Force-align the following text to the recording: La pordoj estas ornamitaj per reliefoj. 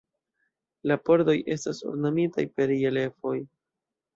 La 0.91 0.97
pordoj 1.09 1.35
estas 1.57 1.81
ornamitaj 1.91 2.47
per 2.57 2.71
reliefoj. 2.75 3.37